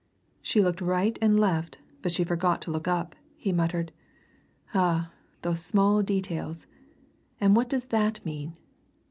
"She 0.41 0.63
looked 0.63 0.81
right 0.81 1.15
and 1.21 1.39
left, 1.39 1.77
but 2.01 2.11
she 2.11 2.23
forgot 2.23 2.59
to 2.63 2.71
look 2.71 2.87
up!" 2.87 3.13
he 3.37 3.51
muttered. 3.53 3.91
"Ah! 4.73 5.11
those 5.43 5.63
small 5.63 6.01
details. 6.01 6.65
And 7.39 7.55
what 7.55 7.69
does 7.69 7.85
that 7.85 8.25
mean? 8.25 8.57